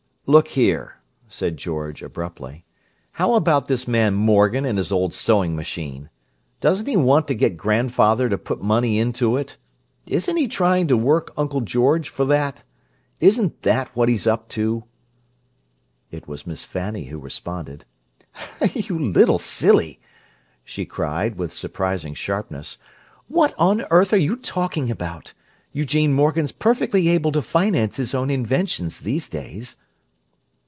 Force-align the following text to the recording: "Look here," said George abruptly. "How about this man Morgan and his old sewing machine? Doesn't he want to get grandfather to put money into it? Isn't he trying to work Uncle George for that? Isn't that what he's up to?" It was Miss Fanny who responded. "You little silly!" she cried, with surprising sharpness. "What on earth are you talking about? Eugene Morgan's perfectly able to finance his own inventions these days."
"Look 0.27 0.49
here," 0.49 0.95
said 1.27 1.57
George 1.57 2.01
abruptly. 2.01 2.63
"How 3.13 3.33
about 3.33 3.67
this 3.67 3.85
man 3.85 4.13
Morgan 4.13 4.63
and 4.63 4.77
his 4.77 4.89
old 4.89 5.13
sewing 5.13 5.57
machine? 5.57 6.09
Doesn't 6.61 6.85
he 6.87 6.95
want 6.95 7.27
to 7.27 7.35
get 7.35 7.57
grandfather 7.57 8.29
to 8.29 8.37
put 8.37 8.61
money 8.61 8.97
into 8.97 9.35
it? 9.35 9.57
Isn't 10.05 10.37
he 10.37 10.47
trying 10.47 10.87
to 10.87 10.95
work 10.95 11.33
Uncle 11.35 11.59
George 11.59 12.07
for 12.07 12.23
that? 12.25 12.63
Isn't 13.19 13.61
that 13.63 13.93
what 13.93 14.07
he's 14.07 14.25
up 14.25 14.47
to?" 14.49 14.85
It 16.11 16.29
was 16.29 16.47
Miss 16.47 16.63
Fanny 16.63 17.05
who 17.05 17.19
responded. 17.19 17.83
"You 18.73 18.97
little 18.97 19.39
silly!" 19.39 19.99
she 20.63 20.85
cried, 20.85 21.35
with 21.35 21.51
surprising 21.53 22.13
sharpness. 22.13 22.77
"What 23.27 23.53
on 23.57 23.83
earth 23.91 24.13
are 24.13 24.17
you 24.17 24.37
talking 24.37 24.89
about? 24.89 25.33
Eugene 25.73 26.13
Morgan's 26.13 26.53
perfectly 26.53 27.09
able 27.09 27.33
to 27.33 27.41
finance 27.41 27.97
his 27.97 28.13
own 28.15 28.29
inventions 28.29 29.01
these 29.01 29.27
days." 29.27 29.75